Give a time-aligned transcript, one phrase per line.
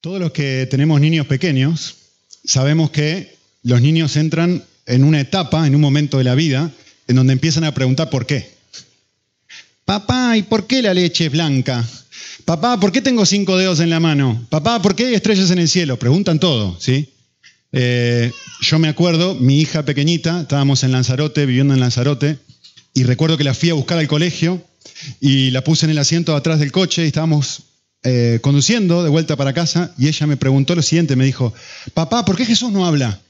[0.00, 1.96] Todos los que tenemos niños pequeños
[2.44, 6.70] sabemos que los niños entran en una etapa, en un momento de la vida,
[7.08, 8.48] en donde empiezan a preguntar por qué.
[9.84, 11.84] Papá, ¿y por qué la leche es blanca?
[12.44, 14.46] Papá, ¿por qué tengo cinco dedos en la mano?
[14.50, 15.98] Papá, ¿por qué hay estrellas en el cielo?
[15.98, 17.08] Preguntan todo, ¿sí?
[17.72, 18.30] Eh,
[18.60, 22.38] yo me acuerdo, mi hija pequeñita, estábamos en Lanzarote, viviendo en Lanzarote,
[22.94, 24.62] y recuerdo que la fui a buscar al colegio
[25.20, 27.64] y la puse en el asiento atrás del coche y estábamos
[28.04, 31.52] eh, conduciendo de vuelta para casa y ella me preguntó lo siguiente, me dijo,
[31.94, 33.20] papá, ¿por qué Jesús no habla?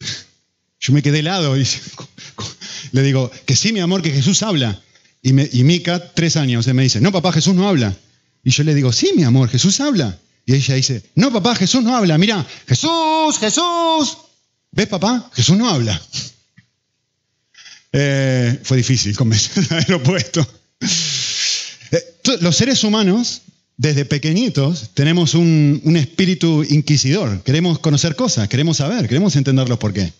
[0.80, 1.66] Yo me quedé helado y
[2.92, 4.80] le digo, que sí, mi amor, que Jesús habla.
[5.22, 7.94] Y, Mica, tres años, me dice, no, papá, Jesús no habla.
[8.42, 10.18] Y yo le digo, sí, mi amor, Jesús habla.
[10.46, 12.16] Y ella dice, no, papá, Jesús no habla.
[12.16, 14.16] Mira, Jesús, Jesús.
[14.72, 15.30] ¿Ves, papá?
[15.34, 16.00] Jesús no habla.
[17.92, 20.46] Eh, fue difícil convencer el opuesto.
[21.90, 23.42] Eh, los seres humanos
[23.80, 27.42] desde pequeñitos tenemos un, espíritu inquisidor.
[27.42, 30.12] Queremos conocer cosas, queremos saber, queremos entenderlos por qué.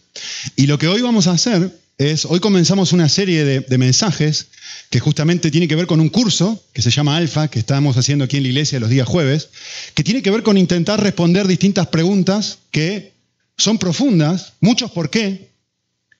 [0.56, 4.47] Y lo que hoy vamos a hacer es, hoy comenzamos una serie de, mensajes
[4.89, 8.25] que justamente tiene que ver con un curso que se llama Alfa, que estamos haciendo
[8.25, 9.50] aquí en la iglesia los días jueves,
[9.92, 13.12] que tiene que ver con intentar responder distintas preguntas que
[13.58, 15.49] son profundas, muchos por qué,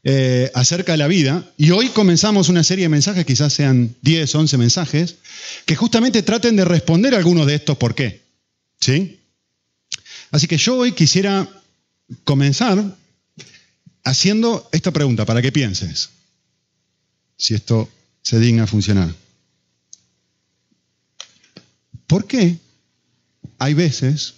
[0.03, 1.53] eh, acerca de la vida.
[1.57, 5.17] Y hoy comenzamos una serie de mensajes, quizás sean 10, 11 mensajes,
[5.67, 8.23] que justamente traten de responder algunos de estos por qué.
[8.81, 9.21] ¿Sí?
[10.31, 11.49] Así que yo hoy quisiera
[12.25, 12.97] comenzar
[14.05, 16.11] haciendo esta pregunta para que pienses
[17.37, 17.89] si esto
[18.23, 19.15] se digna funcionar.
[22.07, 22.59] ¿Por qué
[23.59, 24.35] hay veces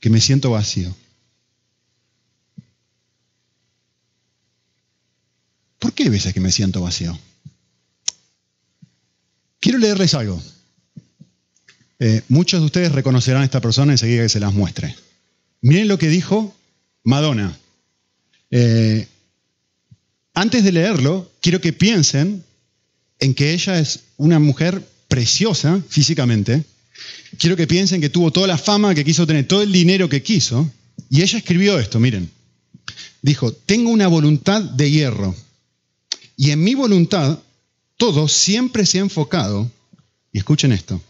[0.00, 0.94] que me siento vacío?
[5.84, 7.14] ¿Por qué hay veces que me siento vacío?
[9.60, 10.42] Quiero leerles algo.
[11.98, 14.96] Eh, muchos de ustedes reconocerán a esta persona enseguida que se las muestre.
[15.60, 16.56] Miren lo que dijo
[17.02, 17.54] Madonna.
[18.50, 19.06] Eh,
[20.32, 22.42] antes de leerlo, quiero que piensen
[23.18, 26.64] en que ella es una mujer preciosa físicamente.
[27.38, 30.22] Quiero que piensen que tuvo toda la fama que quiso tener, todo el dinero que
[30.22, 30.72] quiso.
[31.10, 32.30] Y ella escribió esto, miren.
[33.20, 35.36] Dijo, tengo una voluntad de hierro
[36.36, 37.38] y en mi voluntad,
[37.96, 39.70] todo siempre se ha enfocado,
[40.32, 41.00] y escuchen esto,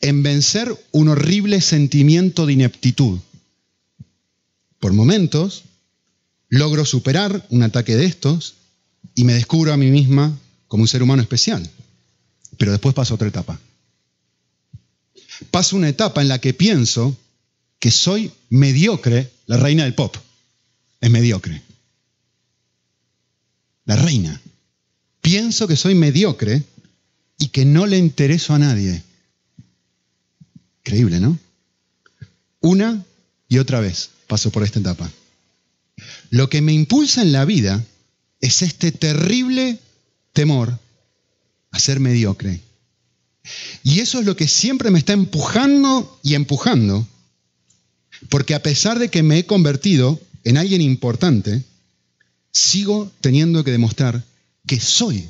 [0.00, 3.18] en vencer un horrible sentimiento de ineptitud.
[4.80, 5.64] Por momentos,
[6.48, 8.54] logro superar un ataque de estos
[9.14, 10.36] y me descubro a mí misma
[10.68, 11.68] como un ser humano especial.
[12.56, 13.58] Pero después paso otra etapa.
[15.50, 17.16] Paso una etapa en la que pienso
[17.78, 20.16] que soy mediocre, la reina del pop.
[21.00, 21.62] Es mediocre
[23.86, 24.40] la reina.
[25.26, 26.62] Pienso que soy mediocre
[27.36, 29.02] y que no le intereso a nadie.
[30.84, 31.36] Increíble, ¿no?
[32.60, 33.04] Una
[33.48, 35.10] y otra vez paso por esta etapa.
[36.30, 37.84] Lo que me impulsa en la vida
[38.40, 39.80] es este terrible
[40.32, 40.78] temor
[41.72, 42.60] a ser mediocre.
[43.82, 47.04] Y eso es lo que siempre me está empujando y empujando,
[48.28, 51.64] porque a pesar de que me he convertido en alguien importante,
[52.52, 54.22] sigo teniendo que demostrar
[54.66, 55.28] que soy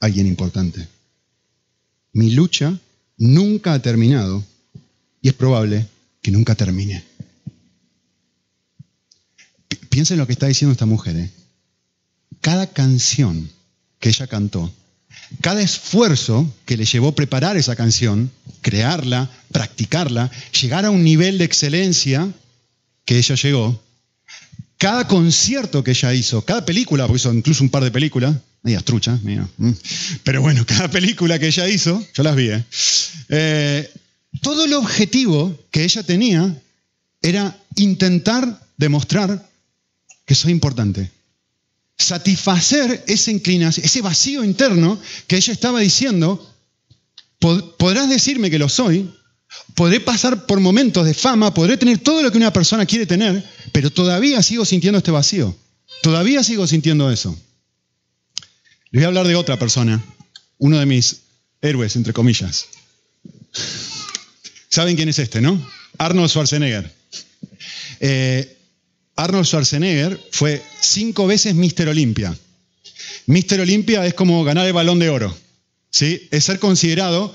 [0.00, 0.86] alguien importante.
[2.12, 2.78] Mi lucha
[3.16, 4.44] nunca ha terminado
[5.22, 5.86] y es probable
[6.22, 7.04] que nunca termine.
[9.88, 11.16] Piensen lo que está diciendo esta mujer.
[11.16, 11.30] ¿eh?
[12.40, 13.50] Cada canción
[13.98, 14.72] que ella cantó,
[15.40, 18.30] cada esfuerzo que le llevó preparar esa canción,
[18.62, 20.30] crearla, practicarla,
[20.60, 22.32] llegar a un nivel de excelencia
[23.04, 23.82] que ella llegó,
[24.80, 28.82] cada concierto que ella hizo, cada película, porque hizo incluso un par de películas, medias
[28.82, 29.72] truchas, mm.
[30.24, 32.64] pero bueno, cada película que ella hizo, yo las vi, ¿eh?
[33.28, 33.92] Eh,
[34.40, 36.62] todo el objetivo que ella tenía
[37.20, 39.46] era intentar demostrar
[40.24, 41.10] que soy importante.
[41.98, 46.50] Satisfacer esa inclinación, ese vacío interno que ella estaba diciendo,
[47.38, 49.12] podrás decirme que lo soy,
[49.74, 53.44] Podré pasar por momentos de fama, podré tener todo lo que una persona quiere tener,
[53.72, 55.56] pero todavía sigo sintiendo este vacío.
[56.02, 57.36] Todavía sigo sintiendo eso.
[58.90, 60.02] Les voy a hablar de otra persona,
[60.58, 61.22] uno de mis
[61.60, 62.66] héroes, entre comillas.
[64.68, 65.60] ¿Saben quién es este, no?
[65.98, 66.92] Arnold Schwarzenegger.
[68.00, 68.56] Eh,
[69.16, 72.36] Arnold Schwarzenegger fue cinco veces Mister Olympia.
[73.26, 75.36] Mister Olympia es como ganar el balón de oro.
[75.90, 76.28] ¿sí?
[76.30, 77.34] Es ser considerado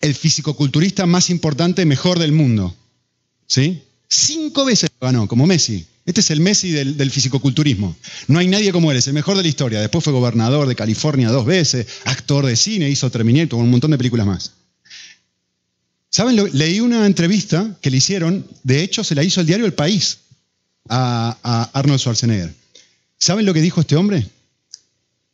[0.00, 2.76] el fisicoculturista más importante, mejor del mundo.
[3.46, 3.82] ¿Sí?
[4.08, 5.86] Cinco veces lo ganó, como Messi.
[6.06, 7.96] Este es el Messi del, del fisicoculturismo.
[8.26, 9.80] No hay nadie como él, es el mejor de la historia.
[9.80, 13.98] Después fue gobernador de California dos veces, actor de cine, hizo Terminator, un montón de
[13.98, 14.52] películas más.
[16.10, 16.36] ¿Saben?
[16.52, 20.20] Leí una entrevista que le hicieron, de hecho se la hizo el diario El País
[20.88, 22.54] a, Arnold Schwarzenegger.
[23.18, 24.26] ¿Saben lo que dijo este hombre?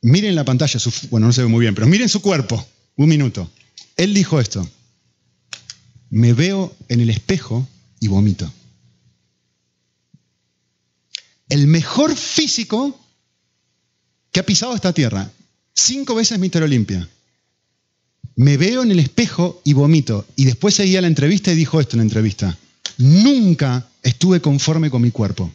[0.03, 0.81] Miren la pantalla,
[1.11, 2.67] bueno, no se ve muy bien, pero miren su cuerpo,
[2.97, 3.51] un minuto.
[3.97, 4.69] Él dijo esto,
[6.11, 7.67] me veo en el espejo
[8.01, 8.53] y vomito.
[11.49, 12.99] El mejor físico
[14.33, 15.31] que ha pisado esta tierra,
[15.73, 17.09] cinco veces Mister Olimpia.
[18.37, 20.27] Me veo en el espejo y vomito.
[20.35, 22.59] Y después seguía la entrevista y dijo esto en la entrevista.
[22.99, 25.53] Nunca estuve conforme con mi cuerpo.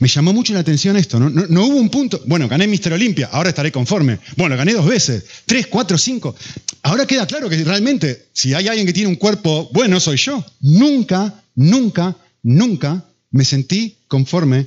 [0.00, 1.28] Me llamó mucho la atención esto, ¿no?
[1.64, 2.20] Hubo un punto.
[2.26, 4.18] Bueno, gané Mister Olimpia, ahora estaré conforme.
[4.36, 6.36] Bueno, gané dos veces, tres, cuatro, cinco.
[6.82, 10.44] Ahora queda claro que realmente, si hay alguien que tiene un cuerpo bueno, soy yo.
[10.60, 14.66] Nunca, nunca, nunca me sentí conforme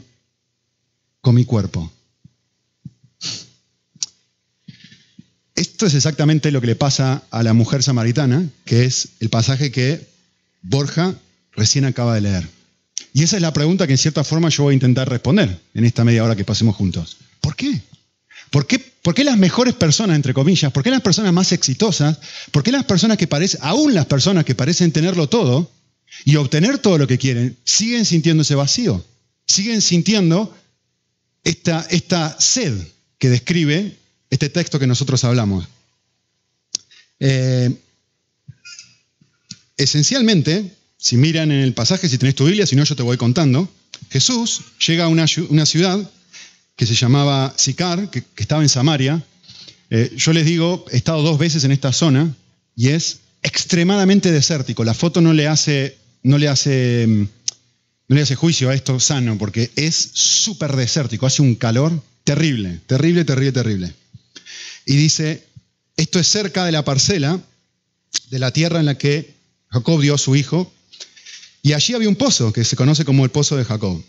[1.22, 1.92] con mi cuerpo.
[5.54, 9.72] Esto es exactamente lo que le pasa a la mujer samaritana, que es el pasaje
[9.72, 10.06] que
[10.62, 11.16] Borja
[11.54, 12.48] recién acaba de leer.
[13.16, 15.86] Y esa es la pregunta que en cierta forma yo voy a intentar responder en
[15.86, 17.16] esta media hora que pasemos juntos.
[17.40, 17.82] ¿Por qué?
[18.50, 22.20] ¿Por qué, ¿Por qué las mejores personas, entre comillas, por qué las personas más exitosas,
[22.52, 25.72] por qué las personas que parecen, aún las personas que parecen tenerlo todo
[26.26, 29.02] y obtener todo lo que quieren, siguen sintiéndose vacío?
[29.48, 30.54] Siguen sintiendo
[31.46, 32.74] esta, esta sed
[33.18, 33.96] que describe
[34.30, 35.66] este texto que nosotros hablamos.
[37.22, 37.74] Eh,
[39.78, 43.18] esencialmente, si miran en el pasaje, si tenés tu Biblia, si no, yo te voy
[43.18, 43.70] contando.
[44.10, 46.12] Jesús llega a una, ciudad
[46.76, 49.24] que se llamaba Sicar, que, estaba en Samaria.
[49.90, 52.36] Eh, yo les digo, he estado dos veces en esta zona
[52.76, 54.84] y es extremadamente desértico.
[54.84, 59.38] La foto no le hace, no le hace, no le hace juicio a esto sano,
[59.38, 63.94] porque es súper desértico, hace un calor terrible, terrible, terrible, terrible.
[64.86, 65.44] Y dice,
[65.98, 67.40] esto es cerca de la parcela
[68.30, 69.34] de la tierra en la que
[69.70, 70.72] Jacob dio a su hijo,
[71.66, 74.00] y allí había un pozo que se conoce como el pozo de Jacob.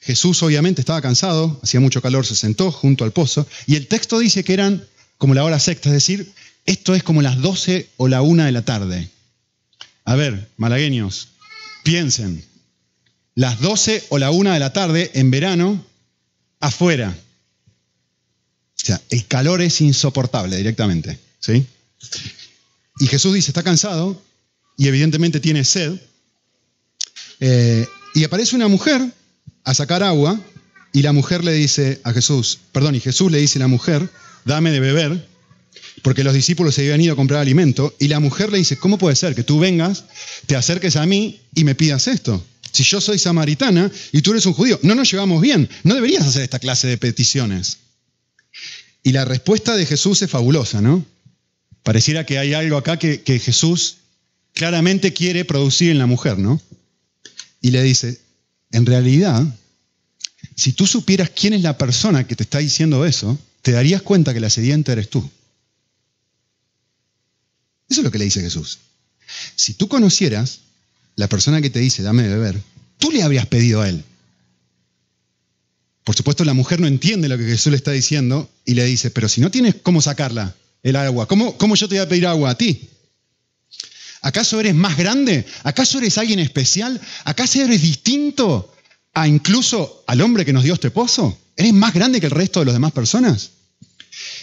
[0.00, 4.18] Jesús obviamente estaba cansado, hacía mucho calor, se sentó junto al pozo y el texto
[4.18, 4.82] dice que eran
[5.18, 6.32] como la hora sexta, es decir,
[6.64, 9.10] esto es como las 12 o la una de la tarde.
[10.06, 11.28] A ver, malagueños,
[11.84, 12.42] piensen,
[13.34, 15.84] las 12 o la una de la tarde en verano,
[16.60, 17.14] afuera.
[17.14, 21.66] O sea, el calor es insoportable directamente, ¿sí?
[23.00, 24.22] Y Jesús dice, está cansado
[24.78, 26.00] y evidentemente tiene sed,
[27.40, 29.02] eh, y aparece una mujer
[29.64, 30.38] a sacar agua
[30.92, 34.08] y la mujer le dice a Jesús, perdón, y Jesús le dice a la mujer,
[34.44, 35.28] dame de beber,
[36.02, 38.98] porque los discípulos se habían ido a comprar alimento, y la mujer le dice, ¿cómo
[38.98, 40.04] puede ser que tú vengas,
[40.46, 42.44] te acerques a mí y me pidas esto?
[42.72, 46.26] Si yo soy samaritana y tú eres un judío, no nos llevamos bien, no deberías
[46.26, 47.78] hacer esta clase de peticiones.
[49.02, 51.04] Y la respuesta de Jesús es fabulosa, ¿no?
[51.82, 53.98] Pareciera que hay algo acá que, que Jesús
[54.52, 56.60] claramente quiere producir en la mujer, ¿no?
[57.60, 58.20] Y le dice,
[58.72, 59.44] en realidad,
[60.56, 64.32] si tú supieras quién es la persona que te está diciendo eso, te darías cuenta
[64.32, 65.28] que la sedienta eres tú.
[67.88, 68.78] Eso es lo que le dice Jesús.
[69.56, 70.60] Si tú conocieras
[71.16, 72.62] la persona que te dice, dame de beber,
[72.98, 74.04] tú le habrías pedido a él.
[76.04, 79.10] Por supuesto, la mujer no entiende lo que Jesús le está diciendo y le dice,
[79.10, 82.26] pero si no tienes cómo sacarla, el agua, ¿cómo, cómo yo te voy a pedir
[82.26, 82.88] agua a ti?
[84.22, 85.46] ¿Acaso eres más grande?
[85.62, 87.00] ¿Acaso eres alguien especial?
[87.24, 88.72] ¿Acaso eres distinto
[89.14, 91.38] a incluso al hombre que nos dio este pozo?
[91.56, 93.50] ¿Eres más grande que el resto de las demás personas?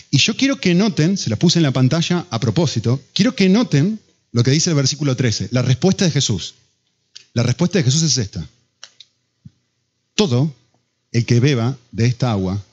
[0.10, 3.50] Y yo quiero que noten, se la puse en la pantalla a propósito, quiero que
[3.50, 4.00] noten
[4.32, 6.56] lo que dice el versículo 13, la respuesta de Jesús.
[7.34, 8.48] La respuesta de Jesús es esta.
[10.16, 10.54] Todo
[11.12, 12.64] el que beba de esta agua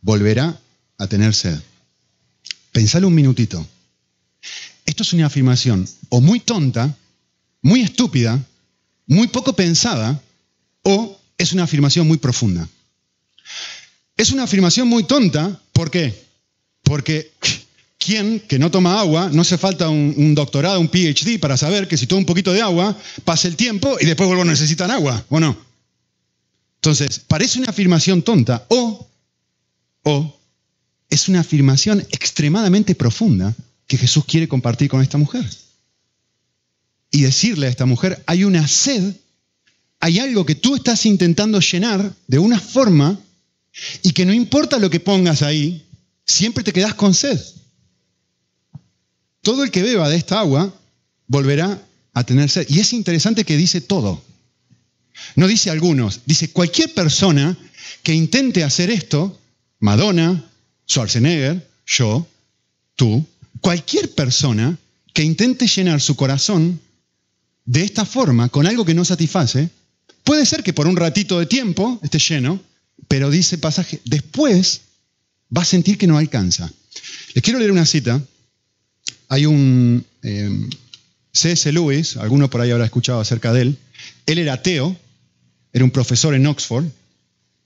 [0.00, 0.58] volverá
[0.98, 1.58] a tener sed.
[2.72, 3.66] Pensalo un minutito.
[4.90, 6.96] Esto es una afirmación o muy tonta,
[7.62, 8.44] muy estúpida,
[9.06, 10.20] muy poco pensada,
[10.82, 12.68] o es una afirmación muy profunda.
[14.16, 16.12] Es una afirmación muy tonta, ¿por qué?
[16.82, 17.30] Porque
[17.98, 21.96] ¿quién que no toma agua, no hace falta un, doctorado, un PhD para saber que
[21.96, 25.38] si toma un poquito de agua, pasa el tiempo y después vuelvo necesitan agua, ¿o
[25.38, 25.56] no?
[26.78, 29.06] Entonces, parece una afirmación tonta o,
[30.02, 30.36] o
[31.08, 33.54] es una afirmación extremadamente profunda
[33.90, 35.44] que Jesús quiere compartir con esta mujer.
[37.10, 39.16] Y decirle a esta mujer, hay una sed,
[39.98, 43.18] hay algo que tú estás intentando llenar de una forma
[44.02, 45.84] y que no importa lo que pongas ahí,
[46.24, 47.40] siempre te quedas con sed.
[49.42, 50.72] Todo el que beba de esta agua
[51.26, 52.66] volverá a tener sed.
[52.68, 54.22] Y es interesante que dice todo.
[55.34, 57.58] No dice algunos, dice cualquier persona
[58.04, 59.36] que intente hacer esto,
[59.80, 60.48] Madonna,
[60.86, 62.28] Schwarzenegger, yo,
[62.94, 63.26] tú,
[63.60, 64.78] cualquier persona
[65.12, 66.80] que intente llenar su corazón
[67.64, 69.70] de esta forma, con algo que no satisface,
[70.24, 72.60] puede ser que por un ratito de tiempo esté lleno,
[73.08, 74.82] pero dice pasaje, después
[75.56, 76.70] va a sentir que no alcanza.
[77.34, 78.22] Les quiero leer una cita.
[79.28, 80.68] Hay un eh,
[81.32, 81.70] C.S.
[81.72, 83.78] Lewis, alguno por ahí habrá escuchado acerca de él.
[84.26, 84.96] Él era ateo,
[85.72, 86.86] era un profesor en Oxford,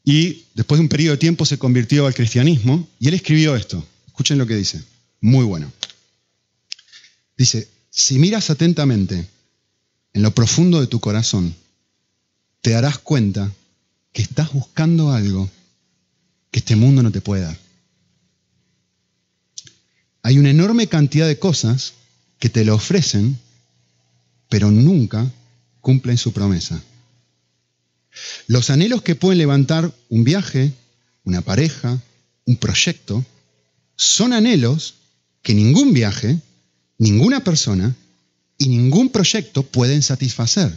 [0.04, 3.86] y después de un periodo de tiempo se convirtió al cristianismo, y él escribió esto.
[4.06, 4.82] Escuchen lo que dice.
[5.24, 5.72] Muy bueno.
[7.38, 9.26] Dice, si miras atentamente
[10.12, 11.54] en lo profundo de tu corazón,
[12.60, 13.50] te darás cuenta
[14.12, 15.48] que estás buscando algo
[16.50, 17.58] que este mundo no te puede dar.
[20.20, 21.94] Hay una enorme cantidad de cosas
[22.38, 23.38] que te lo ofrecen,
[24.50, 25.32] pero nunca
[25.80, 26.82] cumplen su promesa.
[28.46, 30.74] Los anhelos que pueden levantar un viaje,
[31.24, 31.98] una pareja,
[32.44, 33.24] un proyecto,
[33.96, 34.96] son anhelos
[35.44, 36.40] que ningún viaje,
[36.98, 37.94] ninguna persona
[38.58, 40.76] y ningún proyecto pueden satisfacer.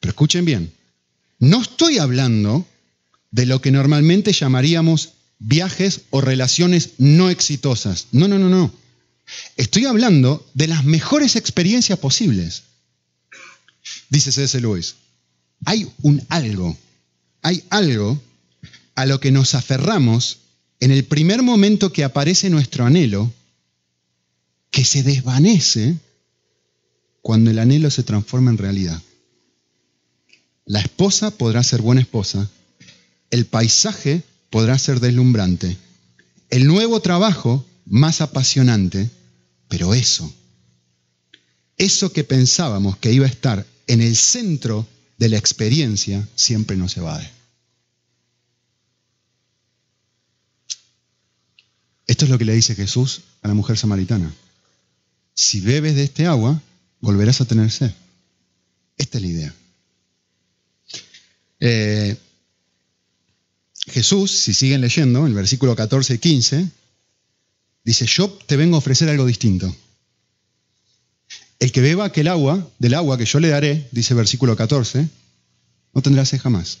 [0.00, 0.72] Pero escuchen bien,
[1.38, 2.66] no estoy hablando
[3.30, 8.08] de lo que normalmente llamaríamos viajes o relaciones no exitosas.
[8.10, 8.74] No, no, no, no.
[9.56, 12.64] Estoy hablando de las mejores experiencias posibles.
[14.10, 14.60] Dice C.S.
[14.60, 14.96] Lewis,
[15.64, 16.76] hay un algo,
[17.42, 18.20] hay algo
[18.96, 20.38] a lo que nos aferramos
[20.80, 23.32] en el primer momento que aparece nuestro anhelo,
[24.70, 25.98] que se desvanece
[27.22, 29.02] cuando el anhelo se transforma en realidad.
[30.64, 32.50] La esposa podrá ser buena esposa,
[33.30, 35.76] el paisaje podrá ser deslumbrante,
[36.50, 39.10] el nuevo trabajo más apasionante,
[39.68, 40.32] pero eso,
[41.76, 46.96] eso que pensábamos que iba a estar en el centro de la experiencia, siempre nos
[46.96, 47.30] evade.
[52.06, 54.34] Esto es lo que le dice Jesús a la mujer samaritana.
[55.40, 56.60] Si bebes de este agua,
[57.00, 57.92] volverás a tener sed.
[58.96, 59.54] Esta es la idea.
[61.60, 62.16] Eh,
[63.86, 66.68] Jesús, si siguen leyendo, en el versículo 14 y 15,
[67.84, 69.72] dice, yo te vengo a ofrecer algo distinto.
[71.60, 75.08] El que beba aquel agua, del agua que yo le daré, dice versículo 14,
[75.94, 76.78] no tendrá sed jamás,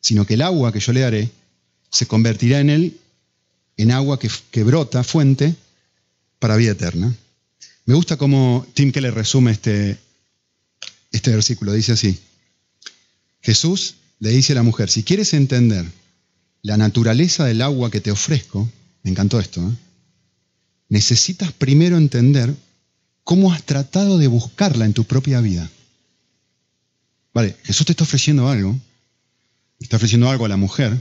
[0.00, 1.30] sino que el agua que yo le daré
[1.90, 3.00] se convertirá en él
[3.76, 5.54] en agua que brota, fuente,
[6.38, 7.14] para vida eterna.
[7.84, 9.98] Me gusta cómo Tim Keller resume este,
[11.10, 11.72] este versículo.
[11.72, 12.18] Dice así,
[13.40, 15.86] Jesús le dice a la mujer, si quieres entender
[16.62, 18.70] la naturaleza del agua que te ofrezco,
[19.02, 19.72] me encantó esto, ¿eh?
[20.88, 22.54] necesitas primero entender
[23.24, 25.70] cómo has tratado de buscarla en tu propia vida.
[27.32, 28.78] Vale, Jesús te está ofreciendo algo,
[29.80, 30.98] está ofreciendo algo a la mujer,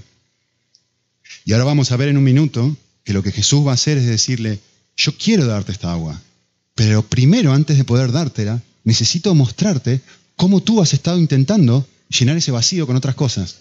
[1.45, 3.97] y ahora vamos a ver en un minuto que lo que Jesús va a hacer
[3.97, 4.59] es decirle,
[4.97, 6.19] yo quiero darte esta agua,
[6.75, 10.01] pero primero, antes de poder dártela, necesito mostrarte
[10.35, 13.57] cómo tú has estado intentando llenar ese vacío con otras cosas.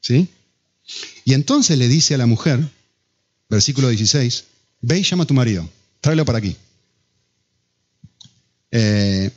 [0.00, 0.28] ¿Sí?
[1.24, 2.60] Y entonces le dice a la mujer,
[3.48, 4.44] versículo 16,
[4.82, 5.68] ve y llama a tu marido,
[6.00, 6.56] tráelo para aquí.
[8.70, 9.30] Eh,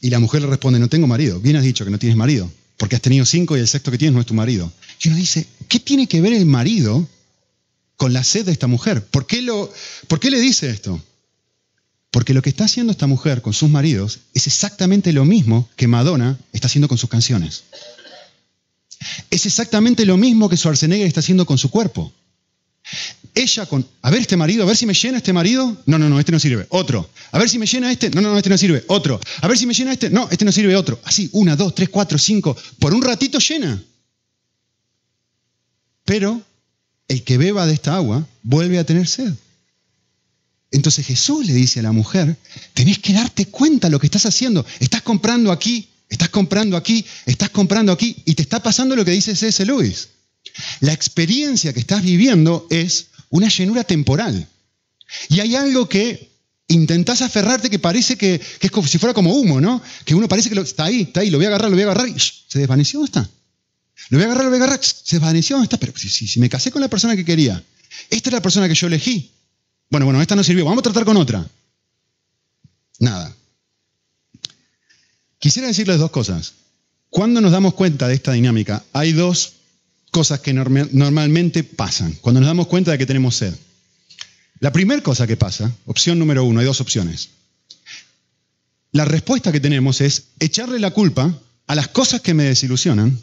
[0.00, 1.40] y la mujer le responde, no tengo marido.
[1.40, 3.98] Bien has dicho que no tienes marido, porque has tenido cinco y el sexto que
[3.98, 4.72] tienes no es tu marido.
[5.02, 7.06] Y uno dice, ¿qué tiene que ver el marido
[8.00, 9.04] con la sed de esta mujer?
[9.04, 9.70] ¿Por qué, lo,
[10.08, 10.98] ¿por qué le dice esto?
[12.10, 15.86] Porque lo que está haciendo esta mujer con sus maridos es exactamente lo mismo que
[15.86, 17.64] Madonna está haciendo con sus canciones.
[19.28, 22.10] Es exactamente lo mismo que Schwarzenegger está haciendo con su cuerpo.
[23.34, 25.76] Ella con, a ver este marido, a ver si me llena este marido.
[25.84, 26.66] No, no, no, este no sirve.
[26.70, 27.06] Otro.
[27.32, 28.08] A ver si me llena este.
[28.08, 28.82] No, no, no, este no sirve.
[28.88, 29.20] Otro.
[29.42, 30.08] A ver si me llena este.
[30.08, 30.74] No, este no sirve.
[30.74, 30.98] Otro.
[31.04, 32.56] Así, una, dos, tres, cuatro, cinco.
[32.78, 33.82] Por un ratito llena.
[36.06, 36.42] Pero
[37.10, 39.32] el que beba de esta agua vuelve a tener sed.
[40.70, 42.36] Entonces Jesús le dice a la mujer,
[42.72, 44.64] tenés que darte cuenta de lo que estás haciendo.
[44.78, 49.10] Estás comprando aquí, estás comprando aquí, estás comprando aquí, y te está pasando lo que
[49.10, 49.66] dice C.S.
[49.66, 50.10] Lewis.
[50.78, 54.46] La experiencia que estás viviendo es una llenura temporal.
[55.28, 56.30] Y hay algo que
[56.68, 59.82] intentás aferrarte que parece que, es como si fuera como humo, ¿no?
[60.04, 61.86] Que uno parece que está ahí, está ahí, lo voy a agarrar, lo voy a
[61.86, 63.39] agarrar, y se desvaneció, ¿dónde está?
[64.08, 65.76] Lo voy a agarrar, lo voy a agarrar, se desvaneció, ¿dónde está?
[65.76, 67.62] Pero si, si me casé con la persona que quería,
[68.08, 69.30] esta es la persona que yo elegí,
[69.90, 71.46] bueno, bueno, esta no sirvió, vamos a tratar con otra.
[72.98, 73.34] Nada.
[75.38, 76.54] Quisiera decirles dos cosas.
[77.08, 79.54] Cuando nos damos cuenta de esta dinámica, hay dos
[80.12, 83.54] cosas que normalmente pasan cuando nos damos cuenta de que tenemos sed.
[84.60, 87.30] La primera cosa que pasa, opción número uno, hay dos opciones.
[88.92, 91.34] La respuesta que tenemos es echarle la culpa
[91.66, 93.18] a las cosas que me desilusionan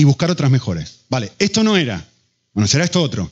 [0.00, 1.00] y buscar otras mejores.
[1.10, 2.08] Vale, esto no era.
[2.54, 3.30] Bueno, será esto otro.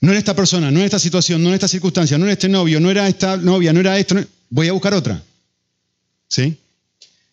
[0.00, 2.48] No era esta persona, no era esta situación, no era esta circunstancia, no era este
[2.48, 4.16] novio, no era esta novia, no era esto.
[4.50, 5.22] Voy a buscar otra.
[6.26, 6.58] ¿sí?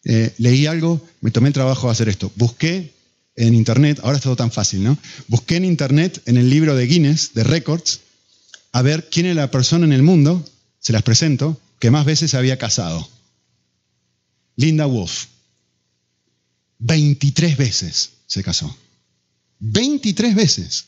[0.03, 2.31] Eh, leí algo, me tomé el trabajo de hacer esto.
[2.36, 2.93] Busqué
[3.36, 5.00] en internet, ahora es todo tan fácil, ¿no?
[5.27, 8.01] Busqué en internet, en el libro de Guinness, de Records,
[8.72, 10.45] a ver quién es la persona en el mundo,
[10.79, 13.10] se las presento, que más veces se había casado.
[14.57, 15.25] Linda Wolf.
[16.77, 18.75] 23 veces se casó.
[19.59, 20.85] 23 veces.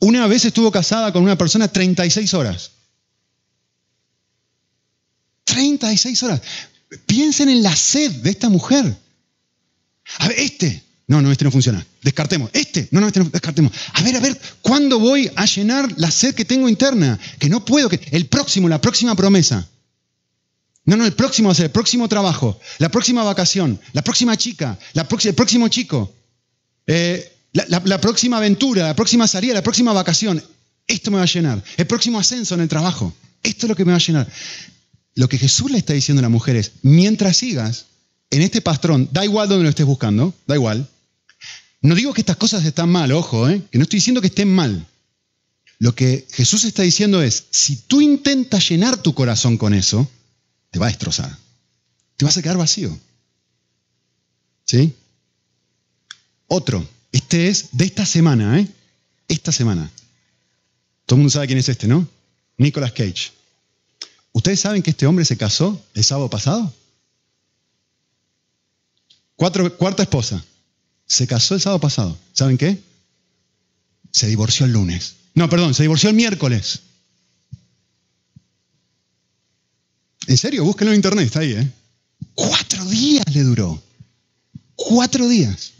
[0.00, 2.72] Una vez estuvo casada con una persona 36 horas.
[5.44, 6.42] 36 horas.
[7.06, 8.96] Piensen en la sed de esta mujer.
[10.18, 10.82] A ver, este.
[11.06, 11.86] No, no, este no funciona.
[12.02, 12.50] Descartemos.
[12.52, 12.88] Este.
[12.90, 13.26] No, no, este no.
[13.30, 13.72] Descartemos.
[13.92, 17.18] A ver, a ver, ¿cuándo voy a llenar la sed que tengo interna?
[17.38, 17.88] Que no puedo.
[17.88, 18.00] Que...
[18.10, 19.68] El próximo, la próxima promesa.
[20.86, 24.36] No, no, el próximo va a ser el próximo trabajo, la próxima vacación, la próxima
[24.36, 26.14] chica, la el próximo chico,
[26.86, 30.42] eh, la, próxima aventura, la próxima salida, la próxima vacación.
[30.86, 31.62] Esto me va a llenar.
[31.76, 33.14] El próximo ascenso en el trabajo.
[33.42, 34.28] Esto es lo que me va a llenar.
[35.14, 37.86] Lo que Jesús le está diciendo a la mujer es, mientras sigas
[38.30, 40.88] en este patrón, da igual donde lo estés buscando, da igual.
[41.80, 43.62] No digo que estas cosas están mal, ojo, ¿eh?
[43.70, 44.86] que no estoy diciendo que estén mal.
[45.78, 50.10] Lo que Jesús está diciendo es, si tú intentas llenar tu corazón con eso,
[50.70, 51.36] te va a destrozar.
[52.16, 52.98] Te vas a quedar vacío.
[54.64, 54.94] ¿Sí?
[56.46, 58.68] Otro, este es de esta semana, ¿eh?
[59.28, 59.90] Esta semana.
[61.06, 62.08] Todo el mundo sabe quién es este, ¿no?
[62.58, 63.32] Nicolas Cage.
[64.32, 66.72] ¿Ustedes saben que este hombre se casó el sábado pasado?
[69.36, 70.44] cuarta esposa.
[71.06, 72.18] Se casó el sábado pasado.
[72.32, 72.82] ¿Saben qué?
[74.10, 75.16] Se divorció el lunes.
[75.34, 76.80] No, perdón, se divorció el miércoles.
[80.26, 81.70] En serio, búsquenlo en internet, está ahí, ¿eh?
[82.34, 83.82] Cuatro días le duró.
[84.74, 85.72] Cuatro días.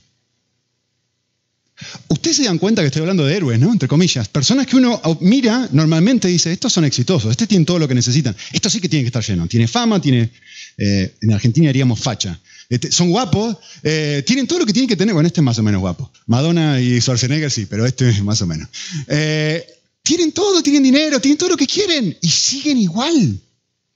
[2.08, 3.72] Ustedes se dan cuenta que estoy hablando de héroes, ¿no?
[3.72, 4.28] Entre comillas.
[4.28, 8.36] Personas que uno mira normalmente dice, estos son exitosos, este tiene todo lo que necesitan.
[8.52, 9.46] Esto sí que tiene que estar lleno.
[9.46, 10.30] Tiene fama, tiene,
[10.78, 12.38] eh, en Argentina diríamos facha.
[12.68, 15.14] Este, son guapos, eh, tienen todo lo que tienen que tener.
[15.14, 16.10] Bueno, este es más o menos guapo.
[16.26, 18.68] Madonna y Schwarzenegger sí, pero este es más o menos.
[19.08, 19.64] Eh,
[20.02, 23.38] tienen todo, tienen dinero, tienen todo lo que quieren y siguen igual.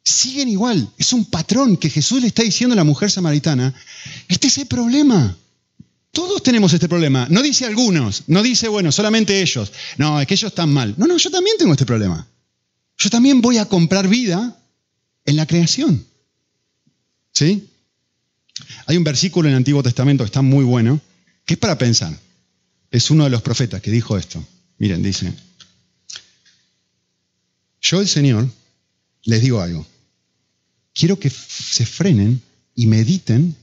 [0.03, 0.89] Siguen igual.
[0.97, 3.75] Es un patrón que Jesús le está diciendo a la mujer samaritana.
[4.29, 5.37] Este es el problema.
[6.13, 7.27] Todos tenemos este problema.
[7.31, 9.73] No dice algunos, no dice, bueno, solamente ellos.
[9.99, 10.95] No, es que ellos están mal.
[10.97, 12.27] No, no, yo también tengo este problema.
[12.97, 14.61] Yo también voy a comprar vida
[15.25, 16.05] en la creación.
[17.33, 17.69] ¿Sí?
[18.87, 21.01] Hay un versículo en el Antiguo Testamento que está muy bueno,
[21.45, 22.19] que es para pensar.
[22.91, 24.45] Es uno de los profetas que dijo esto.
[24.79, 25.33] Miren, dice,
[27.81, 28.49] yo el Señor
[29.25, 29.87] les digo algo.
[30.95, 32.43] Quiero que se frenen
[32.75, 33.55] y mediten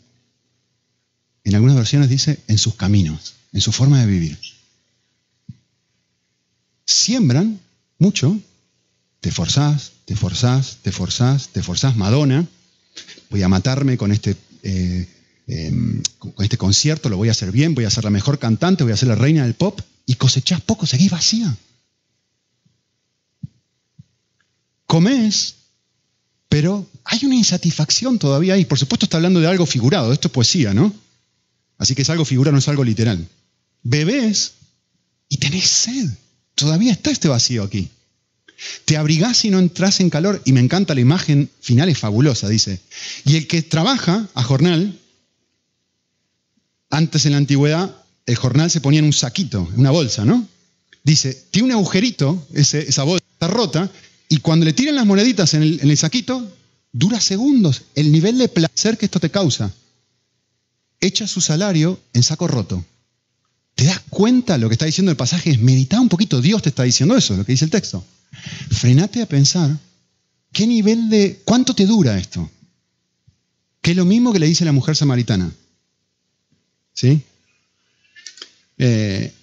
[1.45, 4.37] en algunas versiones dice en sus caminos, en su forma de vivir.
[6.85, 7.59] Siembran
[7.99, 8.37] mucho,
[9.21, 12.45] te forzás, te forzás, te forzás, te forzás, Madonna,
[13.29, 15.07] voy a matarme con este, eh,
[15.47, 18.83] em, con este concierto, lo voy a hacer bien, voy a ser la mejor cantante,
[18.83, 21.55] voy a ser la reina del pop, y cosechás poco, seguís vacía.
[24.87, 25.55] Comés,
[26.49, 28.65] pero hay una insatisfacción todavía ahí.
[28.65, 30.93] Por supuesto está hablando de algo figurado, esto es poesía, ¿no?
[31.77, 33.27] Así que es algo figura, no es algo literal.
[33.83, 34.53] Bebés
[35.29, 36.09] y tenés sed.
[36.55, 37.89] Todavía está este vacío aquí.
[38.85, 40.41] Te abrigás y no entras en calor.
[40.45, 42.79] Y me encanta la imagen final, es fabulosa, dice.
[43.25, 44.97] Y el que trabaja a jornal,
[46.89, 50.47] antes en la antigüedad, el jornal se ponía en un saquito, en una bolsa, ¿no?
[51.03, 53.91] Dice, tiene un agujerito, esa bolsa está rota,
[54.29, 56.51] y cuando le tiran las moneditas en el, en el saquito,
[56.91, 59.71] dura segundos el nivel de placer que esto te causa
[60.99, 62.83] echa su salario en saco roto.
[63.75, 64.57] ¿Te das cuenta?
[64.57, 66.41] Lo que está diciendo el pasaje es medita un poquito.
[66.41, 68.03] Dios te está diciendo eso, lo que dice el texto.
[68.71, 69.77] Frenate a pensar
[70.51, 71.41] qué nivel de.
[71.43, 72.49] ¿Cuánto te dura esto?
[73.81, 75.51] Que es lo mismo que le dice la mujer samaritana.
[76.93, 77.21] ¿Sí?
[78.77, 79.33] Eh,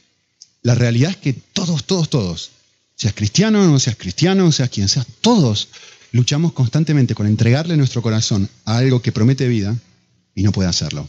[0.62, 2.50] la realidad es que todos, todos, todos,
[2.96, 5.68] seas cristiano o no seas cristiano, seas quien seas, todos
[6.12, 9.76] luchamos constantemente con entregarle nuestro corazón a algo que promete vida
[10.34, 11.08] y no puede hacerlo.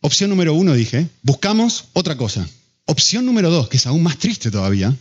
[0.00, 2.48] Opción número uno, dije, buscamos otra cosa.
[2.86, 4.94] Opción número dos, que es aún más triste todavía,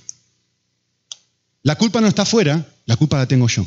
[1.64, 3.66] la culpa no está afuera, la culpa la tengo yo.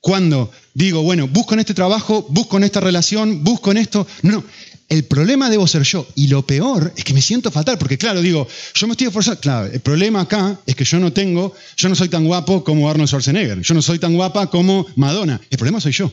[0.00, 4.44] Cuando digo, bueno, busco en este trabajo, busco en esta relación, busco en esto, no,
[4.88, 6.06] el problema debo ser yo.
[6.14, 9.40] Y lo peor es que me siento fatal, porque claro, digo, yo me estoy esforzando.
[9.40, 12.88] Claro, el problema acá es que yo no tengo, yo no soy tan guapo como
[12.88, 15.40] Arnold Schwarzenegger, yo no soy tan guapa como Madonna.
[15.50, 16.12] El problema soy yo.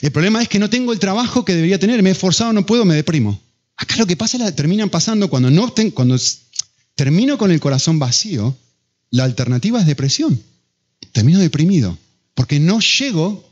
[0.00, 2.64] El problema es que no tengo el trabajo que debería tener, me he esforzado, no
[2.64, 3.40] puedo, me deprimo.
[3.76, 6.16] Acá lo que pasa, la terminan pasando cuando, no cuando
[6.94, 8.56] termino con el corazón vacío,
[9.10, 10.40] la alternativa es depresión.
[11.12, 11.98] Termino deprimido,
[12.34, 13.48] porque no llego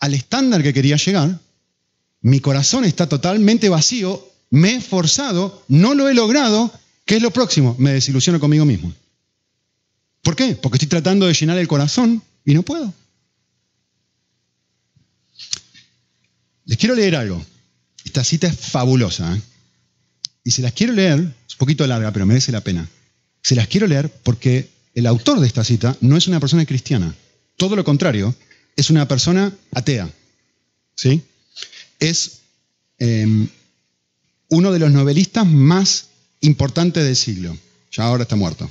[0.00, 1.38] al estándar que quería llegar,
[2.20, 6.72] mi corazón está totalmente vacío, me he esforzado, no lo he logrado,
[7.04, 7.76] ¿qué es lo próximo?
[7.78, 8.92] Me desilusiono conmigo mismo.
[10.22, 10.56] ¿Por qué?
[10.56, 12.92] Porque estoy tratando de llenar el corazón y no puedo.
[16.64, 17.42] Les quiero leer algo.
[18.04, 19.36] Esta cita es fabulosa.
[19.36, 19.40] ¿eh?
[20.44, 22.88] Y se las quiero leer, es un poquito larga, pero merece la pena.
[23.42, 27.14] Se las quiero leer porque el autor de esta cita no es una persona cristiana.
[27.56, 28.34] Todo lo contrario,
[28.76, 30.10] es una persona atea.
[30.94, 31.22] ¿Sí?
[32.00, 32.38] Es
[32.98, 33.48] em,
[34.48, 36.06] uno de los novelistas más
[36.40, 37.56] importantes del siglo.
[37.92, 38.70] Ya ahora está muerto.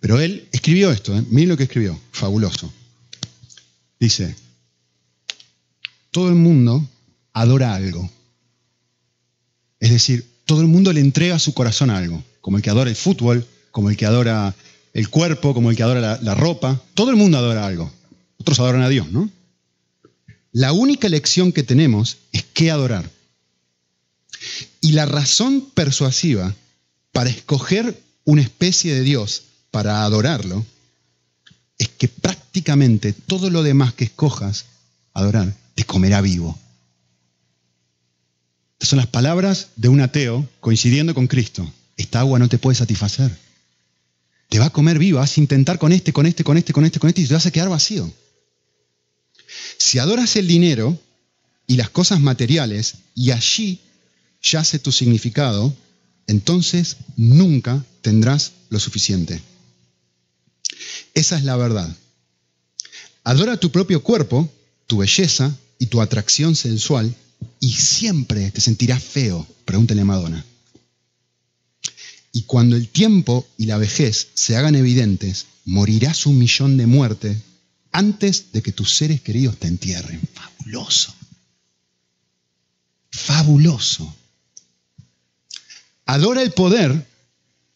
[0.00, 1.24] Pero él escribió esto, ¿eh?
[1.30, 2.72] miren lo que escribió, fabuloso.
[3.98, 4.36] Dice,
[6.10, 6.86] todo el mundo
[7.34, 8.10] adora algo.
[9.80, 12.96] Es decir, todo el mundo le entrega su corazón algo, como el que adora el
[12.96, 14.54] fútbol, como el que adora
[14.94, 16.80] el cuerpo, como el que adora la, la ropa.
[16.94, 17.92] Todo el mundo adora algo.
[18.38, 19.28] Otros adoran a Dios, ¿no?
[20.52, 23.10] La única elección que tenemos es qué adorar.
[24.80, 26.54] Y la razón persuasiva
[27.12, 30.64] para escoger una especie de Dios para adorarlo
[31.78, 34.66] es que prácticamente todo lo demás que escojas
[35.12, 36.58] adorar te comerá vivo.
[38.84, 41.72] Son las palabras de un ateo coincidiendo con Cristo.
[41.96, 43.34] Esta agua no te puede satisfacer.
[44.50, 46.84] Te va a comer vivo, vas a intentar con este, con este, con este, con
[46.84, 48.12] este, con este y te vas a quedar vacío.
[49.78, 50.98] Si adoras el dinero
[51.66, 53.80] y las cosas materiales y allí
[54.42, 55.74] yace tu significado,
[56.26, 59.40] entonces nunca tendrás lo suficiente.
[61.14, 61.96] Esa es la verdad.
[63.22, 64.52] Adora tu propio cuerpo,
[64.86, 67.14] tu belleza y tu atracción sensual
[67.60, 70.44] y siempre te sentirás feo, pregúntale a Madonna.
[72.32, 77.38] Y cuando el tiempo y la vejez se hagan evidentes, morirás un millón de muertes
[77.92, 80.20] antes de que tus seres queridos te entierren.
[80.34, 81.14] Fabuloso.
[83.10, 84.16] Fabuloso.
[86.06, 87.06] Adora el poder